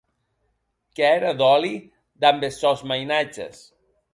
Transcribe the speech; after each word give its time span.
Qu'ère 0.95 1.27
Dolly 1.41 1.75
damb 2.21 2.47
es 2.49 2.59
sòns 2.63 2.81
mainatges. 2.93 3.57